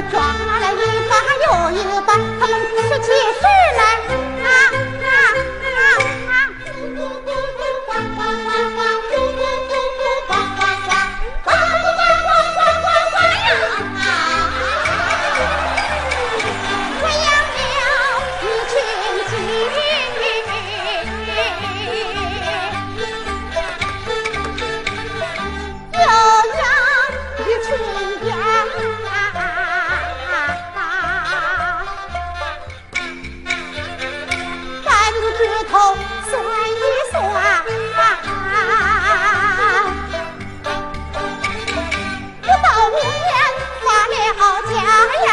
[0.00, 0.49] back on
[35.40, 35.72] 指头
[36.28, 36.30] 算
[36.68, 37.16] 一算，
[42.42, 43.00] 不到年
[43.80, 44.14] 发了。
[44.68, 44.70] 家
[45.24, 45.28] 呀，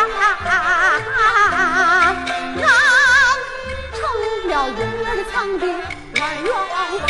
[2.56, 2.64] 能
[3.92, 4.00] 成
[4.48, 5.64] 了永远藏的
[6.22, 6.48] 万元
[7.02, 7.06] 户。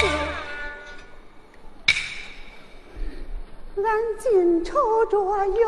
[3.84, 3.86] 俺
[4.18, 4.26] 进
[4.66, 4.74] 出
[5.06, 5.62] 着有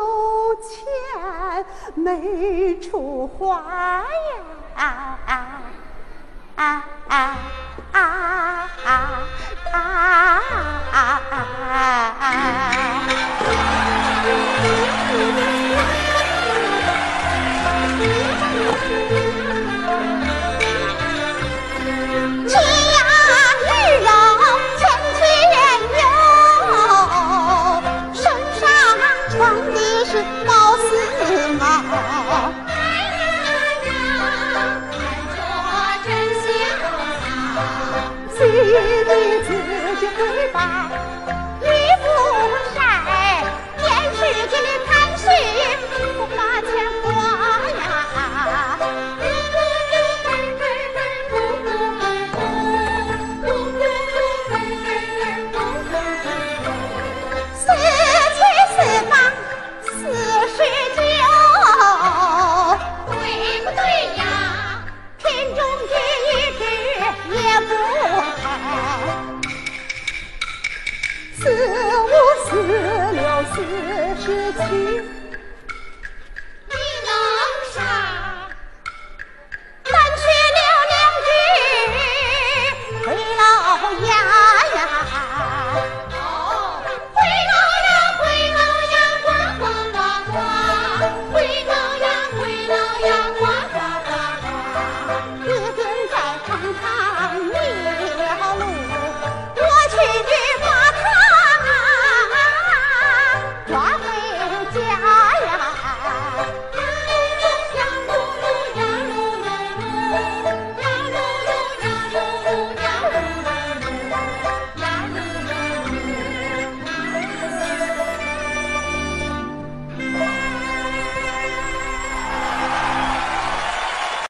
[0.56, 0.68] 钱
[1.94, 4.04] 没处花呀！
[4.74, 4.82] 啊
[5.26, 5.30] 啊
[6.56, 6.84] 啊！
[7.12, 7.39] Ah.
[38.52, 39.52] 你你自
[40.00, 41.39] 己对吧？
[74.26, 75.19] 这情。